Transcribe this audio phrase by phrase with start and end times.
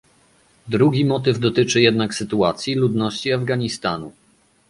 [0.67, 4.11] Drugi motyw dotyczy jednak sytuacji ludności Afganistanu